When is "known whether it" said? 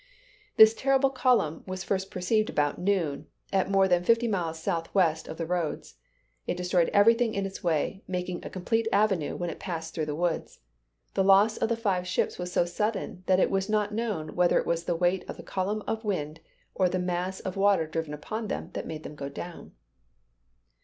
13.93-14.65